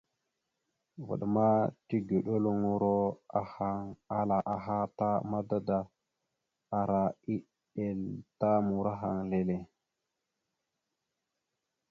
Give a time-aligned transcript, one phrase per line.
[1.07, 1.47] Vvaɗ ma
[1.87, 2.95] tigəɗeluŋoro
[3.39, 3.79] ahaŋ
[4.17, 5.79] ala aha ta mada da
[6.79, 7.01] ara
[7.33, 7.99] eɗel
[8.39, 9.57] ta murahaŋ leele.